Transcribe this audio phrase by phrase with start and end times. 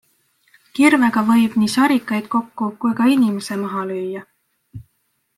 [0.77, 4.23] Kirvega võib nii sarikad kokku kui ka inimese maha lüüa.